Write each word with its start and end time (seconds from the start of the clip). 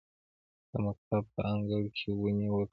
د 0.69 0.73
مکتب 0.85 1.23
په 1.33 1.41
انګړ 1.53 1.83
کې 1.97 2.09
ونې 2.19 2.47
وکرم؟ 2.51 2.69